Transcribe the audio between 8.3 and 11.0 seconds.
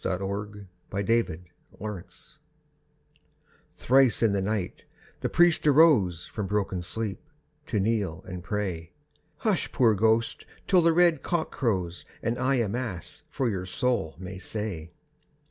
pray. "Hush, poor ghost, till the